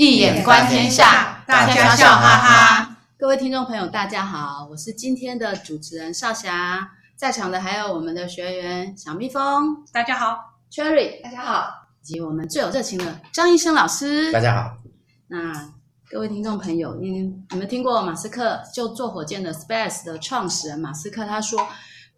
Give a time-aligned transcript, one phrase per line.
[0.00, 2.98] 易眼观天下，大家笑哈哈。
[3.18, 10.38] 各位听众朋友，大家好，我是今天的主持人少霞，在场的还有我们的学员小蜜蜂，大家好
[10.70, 11.68] ；Cherry，大家好，
[12.00, 14.76] 以及我们最有热情的张医生老师，大家好。
[15.26, 15.72] 那
[16.08, 21.66] 各位听众朋友，嗯你们听过马斯克就做火箭的 Space 的创始人马斯克他说，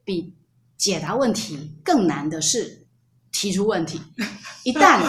[0.05, 0.35] 比
[0.77, 2.80] 解答问题更难的是。
[3.33, 4.01] 提出问题，
[4.65, 5.01] 一旦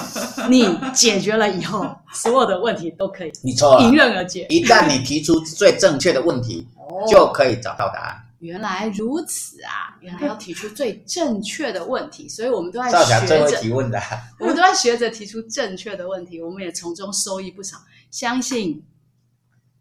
[0.47, 4.45] 你解决了以后， 所有的问题都可以你错了，迎刃而解。
[4.49, 8.27] 一旦你提出最正确的问题，哦、就可以找到答案。
[8.39, 9.97] 原来如此啊！
[10.01, 13.27] 原来要提出最正确的问题，所以我们都在学着。
[13.27, 13.99] 最会提问的，
[14.39, 17.77] 我们都在学着提出正确的问题，我们也从中收益不少。
[18.09, 18.83] 相信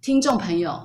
[0.02, 0.78] 听众朋友，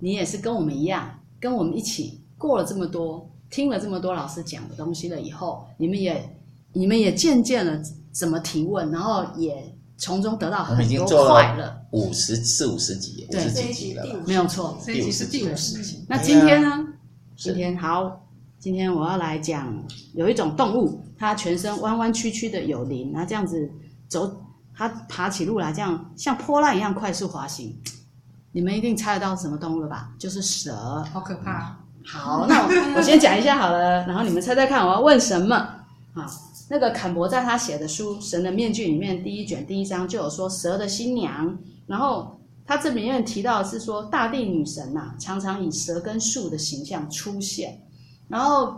[0.00, 6.38] 你也是跟我们一样，跟我们一起过了这么多，听了这么多老师讲的东西了以后，你们也。
[6.72, 11.78] 你们也渐渐的怎么提问，然后也从中得到很多快乐。
[11.90, 16.04] 五十四五十集，五十几集了，没有错，这一集是第五十集。
[16.08, 16.86] 那今天呢？
[17.36, 18.24] 今天好，
[18.58, 19.70] 今天我要来讲
[20.14, 23.70] 有一种动物，它全身弯弯曲曲的有鳞，然后这样子
[24.08, 24.34] 走，
[24.74, 27.76] 它爬起路来这样像波浪一样快速滑行。
[28.52, 30.12] 你们一定猜得到什么动物了吧？
[30.18, 31.78] 就是蛇，好可怕。
[32.06, 35.68] 好，那我我先讲一下好了，然后你们猜猜看，我要问什么？
[36.14, 36.26] 好。
[36.68, 41.58] 那个坎伯在他写的书《神的面具》里面，第一卷第一章就有说蛇的新娘。
[41.86, 47.78] 然后他这里面提到的是说，大地女神呐、啊，常常以蛇跟树的形象出现。
[48.28, 48.74] 然后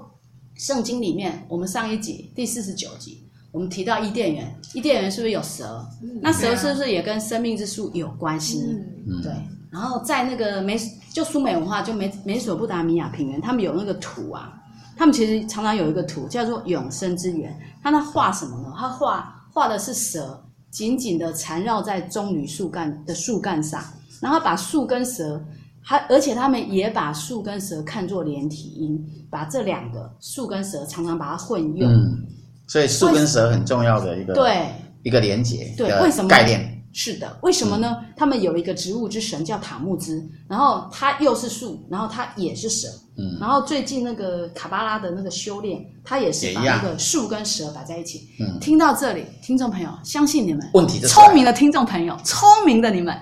[0.56, 5.86] 圣经里面，我们上一集第四十九集，我们提到伊甸园，伊甸园是不是有蛇？
[6.02, 8.62] 嗯、那蛇是不是也跟生命之树有关系？
[9.06, 9.32] 嗯、对。
[9.70, 10.76] 然后在那个美
[11.12, 14.60] 就苏美文化，就美美索不达米亚平原，他们有那个土啊。
[14.96, 18.72] 他们其实常常有一个图叫做永生之源，他那画什么呢？
[18.76, 23.82] 他画画的是蛇紧紧的缠绕在棕榈树干的树干上，
[24.20, 25.40] 然后把树跟蛇，
[25.80, 31.90] 还而且他们也把树跟蛇看作连体婴，把这两个树跟蛇常常把它混用。
[31.90, 32.26] 嗯，
[32.66, 34.66] 所以树跟蛇很重要的一个对
[35.02, 36.73] 一个连接对为什么概念。
[36.96, 37.96] 是的，为什么呢？
[38.00, 42.86] 嗯、他们有一个植物之神叫塔木兹，然后他又是树，然后他也是蛇。
[43.16, 48.28] 嗯，然后最近那个卡巴拉的那个修炼，他也是把那个树跟蛇摆在一起。
[48.38, 53.16] 嗯，听到这里，听众朋友，相信你们问题聪明的听众朋友，聪明的你们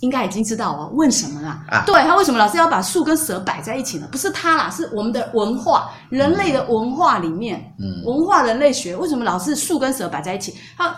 [0.00, 1.48] 应该已经知道我要问什么了。
[1.68, 4.08] 啊，对，他为什么老是要把树跟蛇摆在一起呢？
[4.10, 10.54] 不是他啦，是我们的文化，人类的文化里面，嗯，文化人类学为什么老是树跟蛇摆在一起？
[10.78, 10.96] 他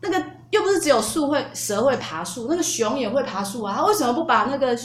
[0.00, 0.24] 那个。
[0.50, 3.74] 又不是只有树会蛇会爬树，那个熊也会爬树啊。
[3.76, 4.76] 他为什么不把那个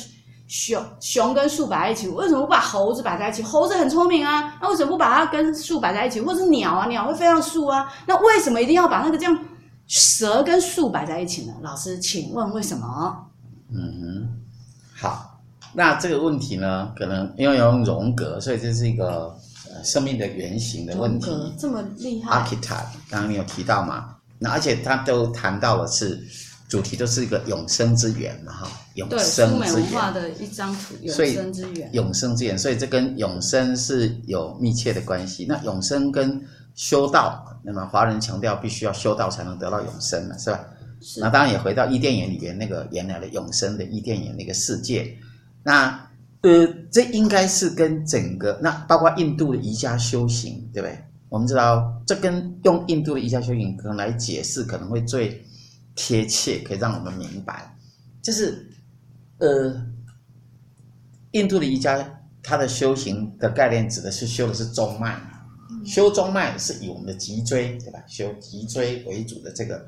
[0.47, 2.07] 熊熊跟树摆在一起？
[2.09, 3.41] 为什么不把猴子摆在一起？
[3.41, 6.19] 猴子很聪明啊，那为什么不把它跟树摆在一起？
[6.19, 7.91] 或者是鸟啊，鸟会飞上树啊。
[8.05, 9.39] 那为什么一定要把那个这样
[9.87, 11.53] 蛇跟树摆在一起呢？
[11.61, 13.25] 老师，请问为什么？
[13.71, 14.29] 嗯哼，
[15.01, 15.39] 好，
[15.73, 19.35] 那这个问题呢，可能因为用荣格，所以这是一个
[19.83, 21.29] 生命的原型的问题。
[21.29, 24.12] 荣格这么厉害，Archetype，刚刚你有提到吗？
[24.43, 26.21] 那而且他都谈到了是
[26.67, 29.73] 主题都是一个永生之源嘛哈，永生之源。
[29.75, 31.93] 文化的一张图，永生之源。
[31.93, 35.45] 永生之源，所以这跟永生是有密切的关系。
[35.47, 36.43] 那永生跟
[36.75, 40.59] 修道，那么华人强调必须要修道才能得到永生嘛，是吧？
[40.99, 41.21] 是。
[41.21, 45.15] 那当然也回到伊甸园里边那个原来的永生的伊甸园那个世界。
[45.63, 46.07] 那
[46.41, 50.97] 呃，这应该是跟整个那包括印度的瑜伽修行，对不对？
[51.33, 55.43] 我们知道，这跟用印度的瑜伽修行可能来解释，可能会最
[55.95, 57.75] 贴切，可以让我们明白，
[58.21, 58.69] 就是，
[59.39, 59.75] 呃，
[61.31, 62.07] 印度的瑜伽
[62.43, 65.19] 它的修行的概念指的是修的是中脉，
[65.83, 67.99] 修中脉是以我们的脊椎，对吧？
[68.05, 69.83] 修脊椎为主的这个，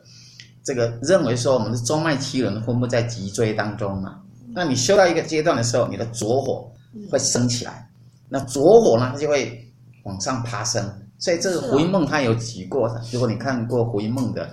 [0.63, 4.19] 这个认为说我们的中脉七轮分布在脊椎当中嘛。
[4.47, 6.67] 那你修到一个阶段的时候，你的拙火
[7.11, 7.87] 会升起来，
[8.29, 9.63] 那拙火呢，它就会
[10.05, 10.83] 往上爬升。
[11.17, 14.47] 所以这个胡因梦他有提过的，如果你看过胡因梦的，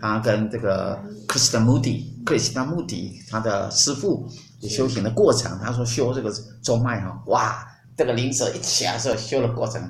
[0.00, 0.98] 他跟这个
[1.28, 4.28] Krishnamurti、Krishnamurti 他的师父
[4.62, 6.32] 修行的过程，他说修这个
[6.62, 7.64] 中脉哈，哇，
[7.96, 9.80] 这个灵蛇一起来的时候修的过程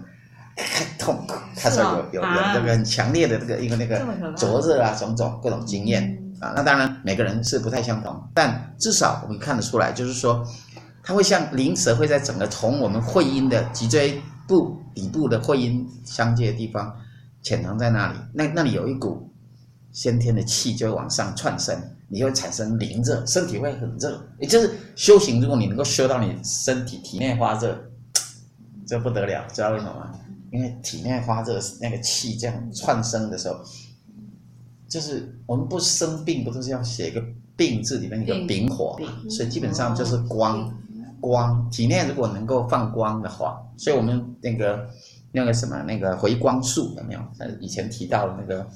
[0.56, 3.98] 很 痛苦，他说有有有那个很强烈的这个一个那个
[4.36, 10.46] 灼热啊，种种各种经验啊，那当然每个人是不太相同，但至少我们看得出来，就是说，
[11.02, 14.22] 它会像灵蛇会在整个从我们会阴的脊椎。
[14.48, 16.94] 部底部的会阴相接的地方，
[17.40, 18.18] 潜藏在那里。
[18.34, 19.32] 那那里有一股
[19.92, 24.22] 先天的气，就会往上窜升，你会产生灵热，身体会很热。
[24.38, 27.90] 也就是修行，如果你能够修到你身体体内发热，
[28.86, 30.12] 这不得了，知道为什么吗？
[30.52, 33.58] 因为体内发热，那个气这样窜升的时候，
[34.86, 37.24] 就是我们不生病，不都是要写一个
[37.56, 39.08] 病字里面一个丙火嘛？
[39.30, 40.76] 所以基本上就是光，
[41.20, 44.88] 光体内如果能够放光的话，所以我们那个
[45.32, 47.20] 那个什么那个回光术有没有？
[47.60, 48.66] 以前提到的那个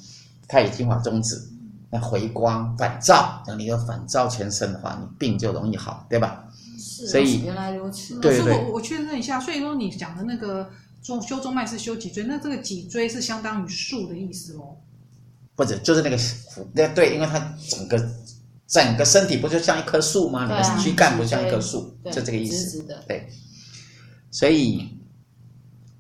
[0.47, 1.41] 太乙精华宗旨，
[1.91, 6.45] 那回光返照，等你有返照全身的话，你病就容易好，对吧？
[6.79, 8.21] 是，所以原来如此。
[8.21, 10.69] 对对，我我确认一下，所以说你讲的那个
[11.03, 14.77] 中修中脉是修脊椎，那这个脊椎是相当于树的意思喽？
[15.57, 16.17] 或者就是那个，
[16.73, 17.39] 那对，因为它
[17.69, 17.97] 整个
[18.67, 20.45] 整个身体不就像一棵树吗？
[20.45, 22.83] 你的躯干不像一棵树，就这个意思。
[23.07, 23.29] 对，
[24.31, 24.99] 所以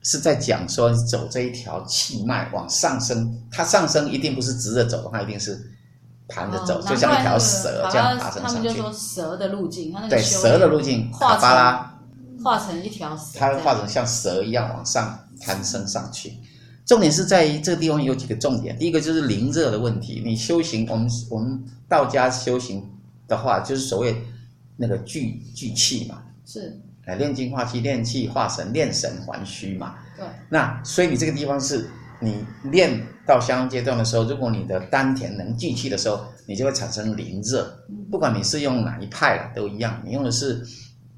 [0.02, 5.72] 是在讲说走这一条气脉往上升，它上升一定不是直着走的话，一定是
[6.28, 8.56] 盘着走，就像一条蛇这样爬升上去。
[8.56, 12.00] 他们就说蛇的路径，对，蛇的路径，卡巴拉
[12.42, 16.38] 画成一条蛇，它画成像蛇一样往上攀升上去。
[16.86, 20.20] 重点是在于这个地方有几个重点，第一个就是灵热的问题。
[20.24, 22.86] 你修行，我们我们道家修行
[23.26, 24.14] 的话，就是所谓
[24.76, 29.94] 那个聚聚气嘛，是，哎，炼精化气，炼气化神，炼神还虚嘛。
[30.16, 30.26] 对。
[30.50, 31.88] 那所以你这个地方是
[32.20, 37.82] 你练到相当阶段的时候，如果你的丹田能聚气的时候，你就会产生灵热。
[38.10, 40.62] 不管你是用哪一派的都一样，你用的是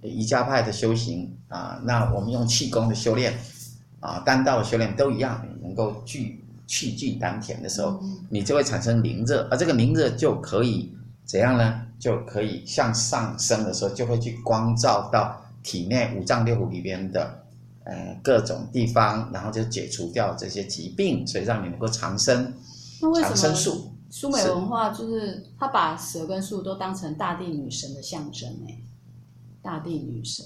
[0.02, 3.36] 瑜伽派的修行啊，那我们用气功的修炼。
[4.00, 10.92] 啊，丹道修炼都一样，你能够聚气聚丹田的时候，你就会产生灵热，而这个灵热就可以
[11.24, 11.82] 怎样呢？
[11.98, 17.42] 就可以向上升的时候，就会去光照到体内五脏六腑里边的
[17.84, 22.52] 呃各种地方，然后就解除掉这些疾病，所以让你能够长生。
[23.00, 23.92] 那为什么长生术？
[24.10, 28.68] 苏美文化就是他把蛇跟树都当成大地女神的象征呢？
[29.62, 30.44] 大地女神，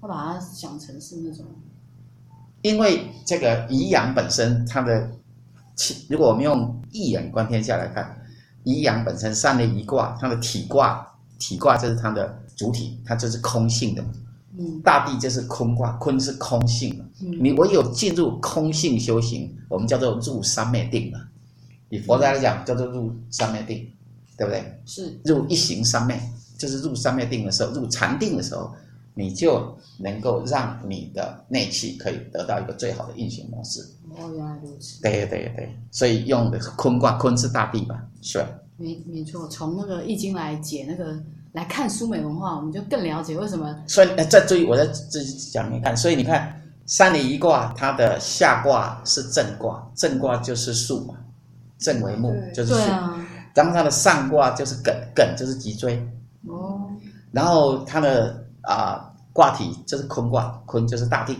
[0.00, 1.46] 他把它想成是那种。
[2.62, 5.10] 因为这个宜阳本身它的
[5.74, 8.20] 气，如果我们用一眼观天下来看，
[8.64, 11.06] 宜阳本身三雷一卦，它的体卦，
[11.38, 14.04] 体卦就是它的主体，它就是空性的。
[14.58, 17.04] 嗯，大地就是空卦，坤是空性的。
[17.22, 21.18] 嗯，你唯有进入空性修行，我们叫做入三昧定了。
[21.88, 23.88] 以佛家来讲，叫做入三昧定，
[24.36, 24.82] 对不对？
[24.84, 26.20] 是入一行三昧，
[26.58, 28.70] 就是入三昧定的时候，入禅定的时候。
[29.20, 33.82] 你就能够让你的内气可以得到一个最好的运行模式。
[34.16, 35.02] 哦，原来如此。
[35.02, 38.02] 对对对，所以用的是坤卦，坤是大地吧？
[38.22, 38.48] 是吧？
[38.78, 41.22] 没没错，从那个易经来解那个
[41.52, 43.76] 来看苏美文化，我们就更了解为什么。
[43.86, 45.94] 所以，再注意，我再自己讲你看。
[45.94, 51.14] 所以你看，三里一卦，它的下卦是震卦，震卦就是树嘛，
[51.78, 52.90] 震为木，就是树。
[53.52, 56.02] 然后它的上卦就是艮，艮就是脊椎。
[56.48, 56.88] 哦。
[57.32, 59.06] 然后它的啊。
[59.32, 61.38] 卦体就是坤卦，坤就是大地，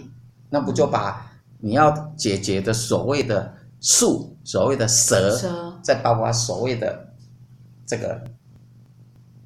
[0.49, 1.27] 那不就把
[1.59, 5.79] 你要解决的所谓的树，所谓的蛇，蛇。
[5.83, 7.09] 再包括所谓的
[7.87, 8.23] 这个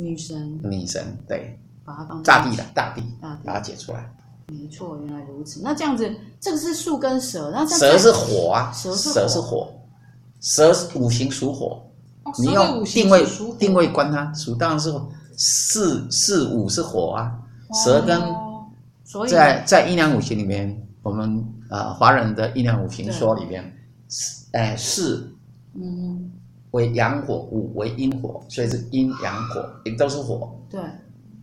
[0.00, 3.41] 女神，女神对，把它当大地的大地，大地。
[3.44, 4.12] 把它解出来。
[4.49, 5.61] 没错，原来如此。
[5.62, 9.73] 那这样子，这个是树跟蛇，那蛇是火啊，蛇是蛇是火，
[10.41, 11.82] 蛇是五行属火，
[12.25, 13.25] 哦、你要定位
[13.58, 14.93] 定位观它，属当然是
[15.37, 17.32] 四四五是火啊。
[17.73, 18.21] 蛇根
[19.29, 23.65] 在在阴阳五行里面，我们呃华人的阴阳五行说里边，
[24.53, 25.33] 哎四
[25.75, 26.31] 嗯
[26.73, 30.53] 为阳火，五为阴火，所以是阴阳火也都是火。
[30.69, 30.81] 对，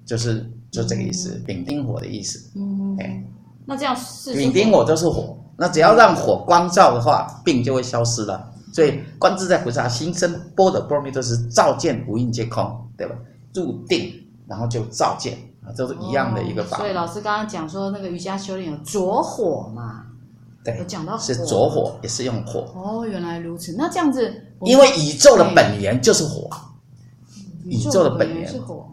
[0.06, 2.52] 就是就这个意思，丙丁火的意思。
[2.56, 3.24] 嗯，哎，
[3.66, 8.52] 那这样是丙丁火都是火，那只要让火光照的话，病就会消失了。
[8.74, 13.16] 所以观自在菩萨心生波的波罗蜜多时，照见无印皆空，对吧？
[13.54, 14.14] 入定
[14.48, 15.38] 然后就照见。
[15.72, 16.78] 啊，都是一样的一个法。
[16.78, 20.06] 哦，所以老师刚刚讲说那个瑜伽修炼有着火嘛？
[20.64, 22.72] 对，有讲到是着火，也是用火。
[22.76, 23.74] 哦，原来如此。
[23.78, 26.48] 那这样子，因为宇宙的本源就是火，
[27.66, 28.88] 宇宙的本源是火，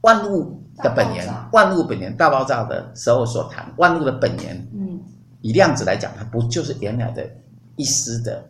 [0.00, 4.98] 万物的本源，万物本源大爆炸的时候所谈，万物的本源，嗯，
[5.42, 7.28] 以量子来讲，它不就是原来的
[7.76, 8.42] 一丝的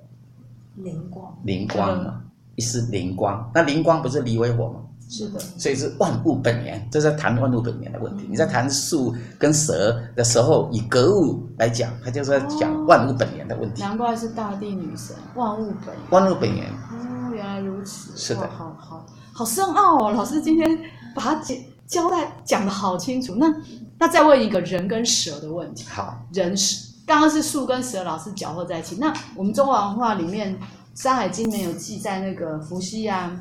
[0.77, 1.37] 灵光？
[1.43, 2.23] 灵光嘛，
[2.55, 3.51] 一丝灵光。
[3.53, 4.81] 那灵光不是离为火吗？
[5.11, 8.25] 是的，所以是万物本源，这是谈万物本源的问题。
[8.29, 13.83] 嗯、你在谈树跟蛇的时候，以格物来讲，它就是在讲万物本源的问题。
[13.83, 16.11] 难怪是大地女神，万物本源。
[16.11, 16.65] 万物本源。
[16.71, 18.17] 哦，原来如此。
[18.17, 20.13] 是的，好好好深奥哦。
[20.13, 20.79] 老师今天
[21.13, 21.55] 把它交
[21.89, 23.35] 交代讲得好清楚。
[23.35, 23.53] 那
[23.99, 25.85] 那再问一个人跟蛇的问题。
[25.89, 28.95] 好，人是刚刚是树跟蛇，老师搅和在一起。
[29.01, 30.57] 那我们中华文化里面，
[30.95, 33.37] 《山海经》里面有记载那个伏羲啊。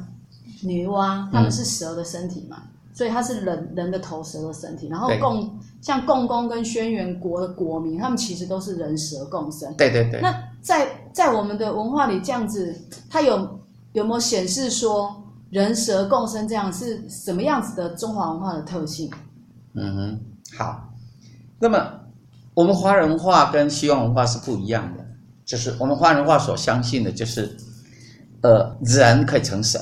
[0.61, 4.87] 女娲，他们是蛇的身体嘛，嗯、所以他是人人的头，蛇的身体。
[4.87, 9.73] 然后共像共工跟轩辕国的国民，他们其实都是人蛇共生。
[9.75, 10.21] 对对对。
[10.21, 12.75] 那在在我们的文化里，这样子，
[13.09, 13.59] 它有
[13.93, 19.09] 有没有显示说人蛇共生这样是什么样子的中华文化的特性？
[19.73, 20.19] 嗯哼，
[20.57, 20.89] 好。
[21.59, 21.91] 那么
[22.53, 25.05] 我们华人文化跟西方文化是不一样的，
[25.45, 27.55] 就是我们华人文化所相信的就是，
[28.41, 29.79] 呃，人可以成神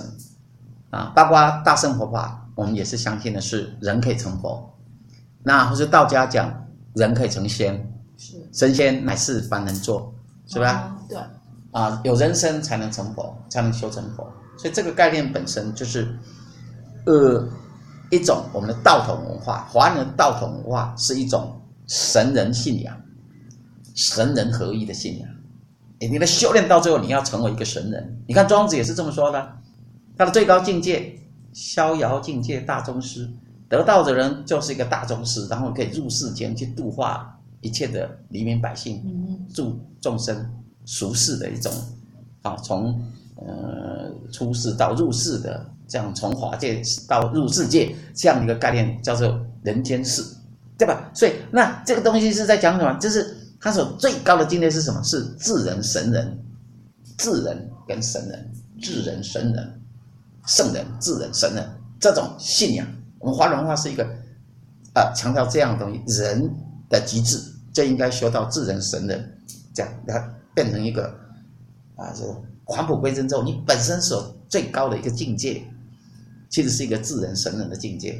[0.89, 4.77] 啊，包括大乘佛法，我们也是相信的是人可以成佛。
[5.43, 10.13] 那或是道家讲人可以成仙，是神仙乃是凡人做，
[10.47, 10.95] 是吧？
[11.07, 11.17] 对。
[11.71, 14.27] 啊，有人生才能成佛，才能修成佛。
[14.57, 16.17] 所以这个概念本身就是，
[17.05, 17.47] 呃，
[18.09, 22.99] 一种我们的道统文化，华人的道统文化是一种神人信仰，
[23.93, 25.29] 神人合一的信仰。
[25.99, 28.23] 你的修炼到最后，你要成为一个神人。
[28.27, 29.57] 你看庄子也是这么说的，
[30.17, 31.19] 他的最高境界，
[31.53, 33.29] 逍遥境界大宗师，
[33.69, 39.01] 得道的人就是一个大宗师，然后可以入世间去度化一切的黎民百姓，
[39.53, 40.53] 助众生。
[40.89, 41.69] 俗世的一种，
[42.43, 42.97] 啊，从
[43.35, 50.23] 呃出世到入世的这样，从法界到入世界这样一个概念叫做人间世，
[50.77, 51.11] 对吧？
[51.13, 52.93] 所以那这个东西是在讲什么？
[53.01, 55.03] 就是他所最高的境界是什么？
[55.03, 56.39] 是智人神人，
[57.17, 59.81] 智人跟神人，智人神人，
[60.47, 62.87] 圣人智人神人这种信仰。
[63.19, 64.03] 我们华人文化是一个
[64.95, 66.51] 啊强调这样的东西，人
[66.89, 67.39] 的极致
[67.71, 69.39] 就应该修到智人神人
[69.73, 70.33] 这样它。
[70.55, 71.03] 变成一个
[71.95, 72.23] 啊，这
[72.73, 75.61] 返璞归真之后，你本身所最高的一个境界，
[76.49, 78.19] 其实是一个智人神人的境界。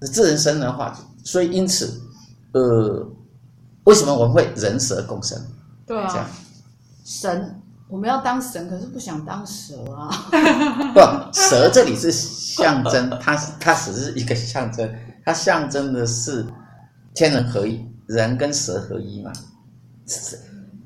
[0.00, 2.00] 那至人神人的话，所以因此，
[2.52, 3.06] 呃，
[3.84, 5.38] 为什么我们会人蛇共生？
[5.86, 6.30] 对啊，这样
[7.04, 10.08] 神我们要当神，可是不想当蛇啊。
[10.94, 11.00] 不，
[11.32, 14.90] 蛇这里是象征，它它只是一个象征，
[15.24, 16.46] 它象征的是
[17.14, 19.32] 天人合一，人跟蛇合一嘛。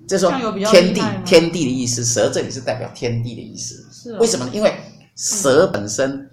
[0.06, 0.32] 就是说
[0.70, 3.86] 天地天地的意思，蛇这里是代表天地的意思。
[3.92, 4.18] 是、哦。
[4.20, 4.50] 为什么呢？
[4.54, 4.74] 因为
[5.14, 6.30] 蛇本身，嗯、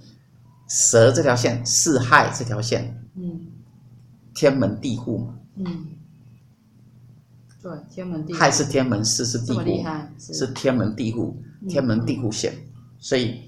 [0.67, 3.41] 蛇这条线是害这条线，嗯，
[4.34, 5.34] 天门地户嘛。
[5.57, 5.86] 嗯。
[7.65, 8.38] 对，天门地户。
[8.38, 9.84] 害是天门，四是地户，
[10.19, 11.36] 是，是天门地户，
[11.67, 12.53] 天门地户线。
[12.53, 13.41] 嗯、所以，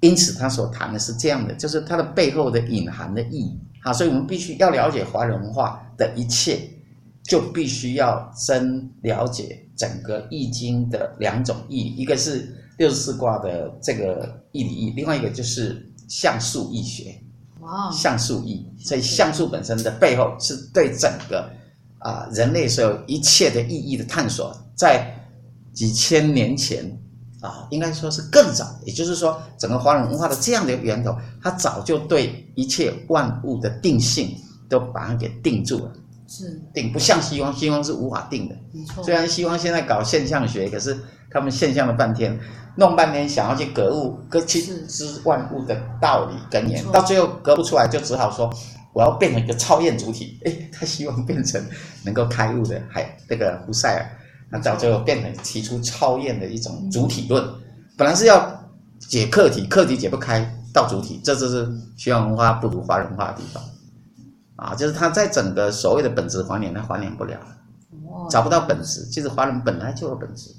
[0.00, 3.60] 因此他所谈的是这样的，就是它的背后的隐含的意义。
[3.82, 6.58] 好，所以我们必须要了解华人文化的一切。
[7.24, 17.14] 就必须要真了解整个易经的两种意义，一个是六十四卦的这个易理义，另外一个就是象数易学。
[17.60, 21.50] 哇，象数易，所以象数本身的背后是对整个
[21.98, 25.14] 啊、呃、人类所有一切的意义的探索，在
[25.72, 26.84] 几千年前
[27.40, 34.34] 啊，应该说是更早，也就是说，整个华人文化的这样的源头，它早就对一切万物的定性
[34.68, 35.92] 都把它给定住了。
[36.30, 38.54] 是定不像西方，西方是无法定的。
[38.70, 39.02] 没错。
[39.02, 40.94] 虽然西方现在搞现象学，可是
[41.30, 42.38] 他们现象了半天，
[42.76, 48.52] 弄半天想要去格物，格去知万物的道理根源，到最后格不出来，就只好说
[48.92, 50.40] 我要变成一个超验主体。
[50.44, 51.62] 哎，他希望变成
[52.04, 54.04] 能够开悟的，还那个胡塞尔，
[54.50, 57.44] 那到最后变成提出超验的一种主体论。
[57.96, 58.64] 本来是要
[58.98, 60.40] 解客体，客体解不开，
[60.72, 63.62] 到主体，这就是西方文化不如华人文化的地方。
[64.56, 67.38] 啊，就是他在整个所谓的本质还原，他还原不了，
[68.28, 69.04] 找不到本质。
[69.06, 70.50] 其实华人本来就有本质，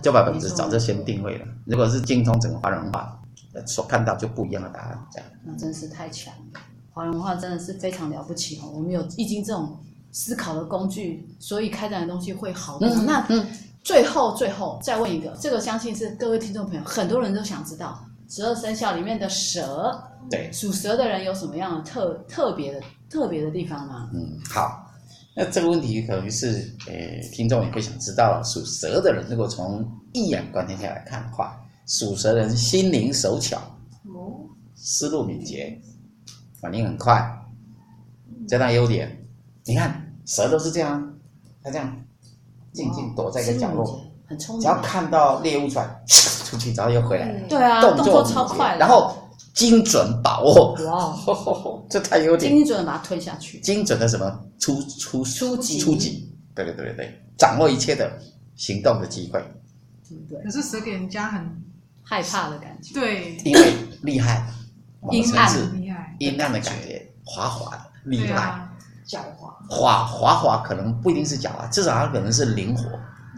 [0.00, 1.46] 就把本质早就先定位了。
[1.64, 3.20] 如果是精通整个华人文化，
[3.66, 5.06] 所看到就不一样的答案。
[5.12, 6.60] 这样，那真是太强了，
[6.98, 8.72] 华人文化真的是非常了不起哦。
[8.74, 9.78] 我们有易经这种
[10.10, 12.76] 思考的工具，所以开展的东西会好。
[12.80, 13.24] 嗯，那
[13.84, 19.96] 最后最后再问一个，这个相信是各位听众朋友很多人都想知道，十二生肖里面的蛇。
[20.28, 24.10] 对，属蛇的人有什么样的特特别的特别的地方吗？
[24.12, 24.84] 嗯，好，
[25.36, 33.56] 那这个问题可能是呃，听众也会想知道，属蛇的人如果从一眼观天下来看的话，属蛇的人心灵手巧，
[34.12, 34.42] 哦，
[34.74, 35.80] 思路敏捷，
[36.60, 37.22] 反应很快，
[38.48, 39.26] 这大优点。
[39.64, 41.14] 你看蛇都是这样，
[41.62, 41.96] 它这样
[42.72, 49.14] 静静躲在一个角落，很聪明，只要看到猎物出来，出去，然后又回来，对啊，动作超快，然后。
[49.54, 51.16] 精准把握，哇，
[51.90, 52.52] 这太优点。
[52.52, 53.58] 精准的把它推下去。
[53.58, 54.40] 精准的什么？
[54.60, 56.32] 出出出击，出击。
[56.54, 58.08] 对对对对对，掌握一切的
[58.54, 59.42] 行动的机会。
[60.28, 60.40] 对。
[60.44, 61.44] 可是蛇给人家很
[62.04, 62.94] 害怕的感觉。
[62.94, 63.36] 对。
[63.44, 64.46] 因为厉害，
[65.10, 65.52] 阴暗，
[66.18, 68.68] 阴暗的感觉，滑滑的，厉害，
[69.06, 69.52] 狡猾。
[69.68, 72.84] 滑滑滑可能不一定是狡猾，至少它可能是灵活，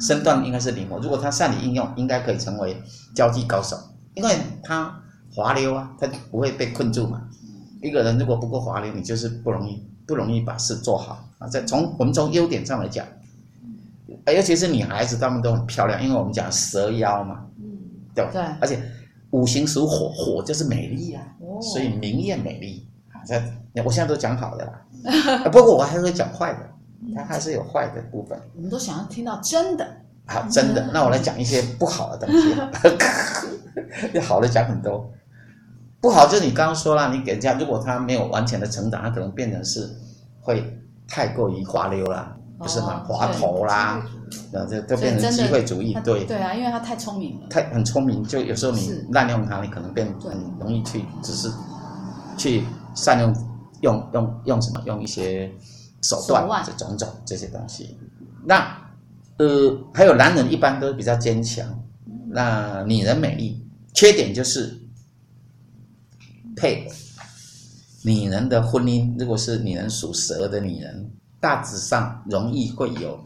[0.01, 0.99] 身段应该是灵活。
[0.99, 2.83] 如果他善于应用，应该可以成为
[3.15, 3.77] 交际高手，
[4.15, 4.97] 因为他。
[5.33, 7.23] 滑溜啊，他不会被困住嘛。
[7.81, 11.47] 一个人如果不够滑溜，你就是不容易不容易把事做好啊。
[11.47, 13.07] 在从我们从优点上来讲，
[14.27, 17.47] 尤其是女孩子，她们都很漂亮，因为我们讲蛇妖嘛，
[18.13, 18.33] 对吧？
[18.33, 18.83] 对，而且
[19.31, 23.23] 五行属火，火就是美丽啊，哦、所以明艳美丽啊。
[23.27, 23.35] 这
[23.85, 26.71] 我现在都讲好的啦， 不过我还会讲坏的，
[27.15, 28.41] 它还是有坏的部分。
[28.55, 29.87] 我们都想要听到真的。
[30.27, 32.55] 好，真的，那我来讲一些不好的东西。
[34.15, 35.11] 要好的讲很多，
[36.01, 39.89] 不好就是你刚刚说了，你给人家如果他没有完全的成长，他可能变成是
[40.41, 43.03] 会太过于滑溜啦，不是吗？
[43.09, 44.07] 滑头啦，
[44.53, 45.93] 呃，这都变成机会主义。
[46.05, 51.51] 对对啊，因为他太聪明了，太很聪明，就有时候你滥用他，你可能变很容易去只是
[52.37, 52.63] 去
[52.95, 53.35] 善用
[53.81, 55.51] 用用用什么用一些
[56.03, 57.99] 手段这种种这些东西，
[58.45, 58.77] 那。
[59.39, 61.67] 呃，还有男人一般都比较坚强，
[62.29, 64.79] 那女人美丽，缺点就是
[66.55, 66.93] 配偶。
[68.03, 71.11] 女人的婚姻，如果是女人属蛇的女人，
[71.41, 73.19] 大致上容易会有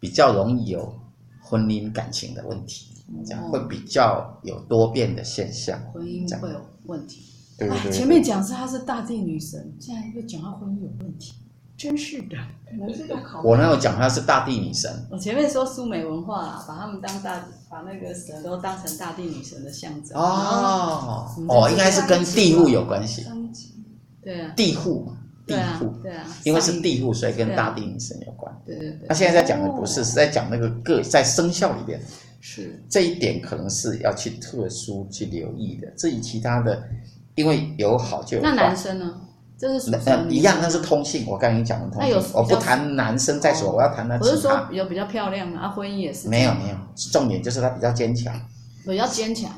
[0.00, 0.92] 比较容易有
[1.40, 2.88] 婚姻感情的问题，
[3.24, 5.80] 这样会比较有多变的现象。
[5.92, 7.22] 婚姻会有问题。
[7.56, 7.92] 对对对。
[7.92, 11.34] 前面讲是她是大地女神，现在又讲她婚姻有问题。
[11.76, 12.36] 真是的，
[13.44, 14.92] 我那有讲她是大地女神？
[15.12, 17.40] 我前面说苏美文化啦，把他们当大，
[17.70, 20.18] 把那个神都当成大地女神的象征。
[20.18, 23.24] 哦哦，应该是跟地户有关系。
[24.20, 25.12] 对啊，地户，
[25.48, 28.54] 地户，对啊，因为是地户，所以跟大地女神有关。
[28.66, 29.06] 对对对。
[29.08, 32.00] 那现在在讲的不是，是在讲那个个在生肖里边，
[32.40, 35.88] 是这一点可能是要去特殊去留意的。
[35.96, 36.80] 至于其他的，
[37.34, 38.50] 因为有好就有坏。
[38.50, 39.22] 那男生呢？
[39.60, 41.26] 这是嗯，一样，那是通性。
[41.26, 44.16] 我刚才讲的通性，我不谈男生再说，我要谈他。
[44.16, 46.28] 我是说有比较漂亮的啊，婚姻也是。
[46.28, 46.76] 没有没有，
[47.10, 48.32] 重点就是他比较坚强。
[48.86, 49.50] 比较坚强。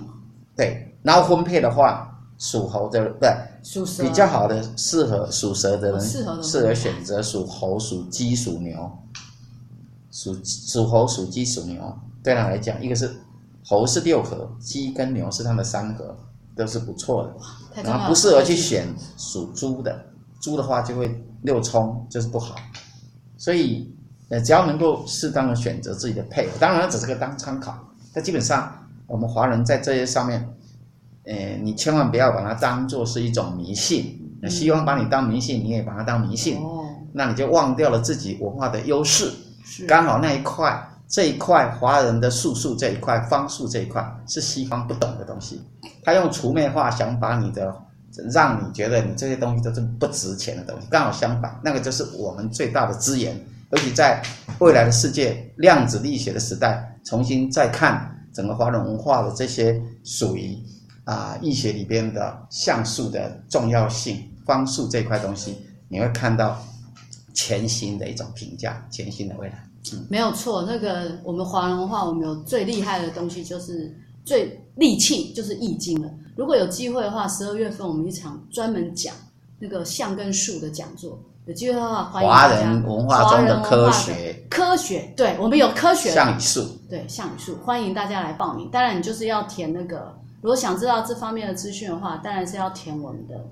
[0.56, 3.30] 对，然后婚配的话，属猴的不对，
[3.62, 8.98] 属蛇比较好的适合属蛇的人，适合适合选择属猴、属鸡、属牛。
[10.10, 13.10] 属属猴、属鸡、属牛，对他来讲，一个是
[13.64, 16.16] 猴是六合，鸡跟牛是他的三合。
[16.56, 17.22] 都是不错
[17.74, 18.86] 的，然后不适合去选
[19.16, 20.04] 属猪的，
[20.42, 22.56] 猪的话就会六冲，就是不好。
[23.38, 23.94] 所以，
[24.28, 27.78] 呃，只要能够适当的选择自己的配偶，当然只是个当参考。
[28.12, 30.54] 但基本上，我们华人在这些上面，
[31.30, 34.16] 呃，你千万不要把它当做是一种迷信。
[34.42, 39.30] 那西方把你当迷信，你也把它当迷信，哦，那你就忘掉了自己文化的优势。
[39.62, 45.62] 是，刚好那一块，这一块华人的术数这一块，方术这一块是西方不懂的东西。
[46.02, 47.72] 他用除魅化想把你的，
[48.32, 50.88] 让你觉得你这些东西都是不值钱的东西。
[50.90, 53.38] 刚好相反，那个就是我们最大的资源。
[53.72, 54.20] 尤其在
[54.58, 60.58] 未来的世界量子力学的时代，重新再看整个华人文化的这些属于
[61.04, 65.56] 啊易学里边的相术的重要性、方术这块东西，
[65.88, 66.60] 你会看到
[67.34, 69.68] 全新的一种评价，全新的未来。
[69.92, 73.96] 嗯，没有错，那个我们华人文化，我们有最厉害的东西就是。
[74.22, 76.08] 最利器就是易经了。
[76.36, 79.14] 如果有机会的话，十二月份我们一场专门讲
[79.58, 81.18] 那个象跟数的讲座。
[81.46, 82.28] 有机会的话，欢迎。
[82.28, 88.70] 华人文化中的科学，科学，对，我们有科学象与数，对象与数，欢迎大家来报名。
[88.70, 93.46] 当然，你就是要填那个，如果想知道这方面的资讯的话，当然是要填我们的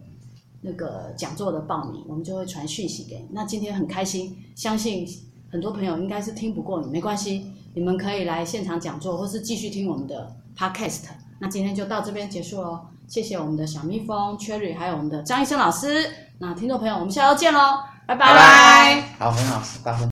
[0.63, 3.29] 那个讲座的报名，我们就会传讯息给你。
[3.33, 5.07] 那今天很开心，相信
[5.51, 10.35] 很多朋友应该是听不过你，没关系，你们可以来现场讲座，或是继续听我们的。
[10.59, 11.03] Podcast，
[11.39, 16.05] 那今天就到这边结束喽，谢谢我们的小蜜蜂 Cherry，还有我们的张医生老师。
[16.41, 18.27] 那听众朋友，我们下周见喽，拜拜。
[18.27, 19.03] 拜拜。
[19.21, 20.05] 好，很好，八分。